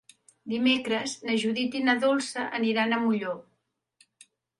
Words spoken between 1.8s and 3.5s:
na Dolça aniran a Molló.